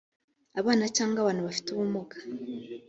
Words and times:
abana 0.59 0.85
cyangwa 0.95 1.17
abantu 1.19 1.41
bafite 1.47 1.67
ubumuga 1.71 2.17